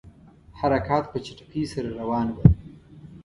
حرکات 0.59 1.05
په 1.11 1.17
چټکۍ 1.25 1.63
سره 1.73 1.89
روان 1.99 2.27
وه. 2.35 2.43